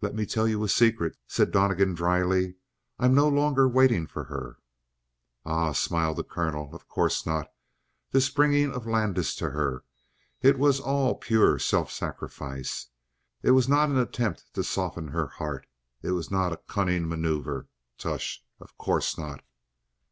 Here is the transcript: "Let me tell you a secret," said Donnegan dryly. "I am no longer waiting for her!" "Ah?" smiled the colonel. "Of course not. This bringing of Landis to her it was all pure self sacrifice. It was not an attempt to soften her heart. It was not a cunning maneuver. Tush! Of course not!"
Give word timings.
"Let 0.00 0.14
me 0.14 0.24
tell 0.24 0.46
you 0.46 0.62
a 0.62 0.68
secret," 0.68 1.16
said 1.26 1.50
Donnegan 1.50 1.94
dryly. 1.96 2.54
"I 3.00 3.06
am 3.06 3.14
no 3.16 3.26
longer 3.28 3.68
waiting 3.68 4.06
for 4.06 4.22
her!" 4.26 4.58
"Ah?" 5.44 5.72
smiled 5.72 6.18
the 6.18 6.22
colonel. 6.22 6.72
"Of 6.72 6.86
course 6.86 7.26
not. 7.26 7.50
This 8.12 8.30
bringing 8.30 8.72
of 8.72 8.86
Landis 8.86 9.34
to 9.42 9.50
her 9.50 9.82
it 10.42 10.60
was 10.60 10.78
all 10.78 11.16
pure 11.16 11.58
self 11.58 11.90
sacrifice. 11.90 12.86
It 13.42 13.50
was 13.50 13.68
not 13.68 13.88
an 13.88 13.98
attempt 13.98 14.44
to 14.54 14.62
soften 14.62 15.08
her 15.08 15.26
heart. 15.26 15.66
It 16.02 16.12
was 16.12 16.30
not 16.30 16.52
a 16.52 16.60
cunning 16.68 17.08
maneuver. 17.08 17.66
Tush! 17.98 18.42
Of 18.60 18.78
course 18.78 19.18
not!" 19.18 19.42